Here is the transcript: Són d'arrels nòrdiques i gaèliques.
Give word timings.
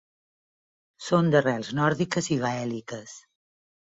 Són 1.07 1.29
d'arrels 1.35 1.69
nòrdiques 1.79 2.31
i 2.37 2.39
gaèliques. 2.45 3.15